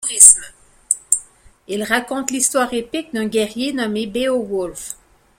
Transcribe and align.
Il 1.67 1.83
raconte 1.83 2.31
l’histoire 2.31 2.73
épique 2.73 3.13
d’un 3.13 3.27
guerrier 3.27 3.71
nommé 3.71 4.07
Beowulf. 4.07 4.95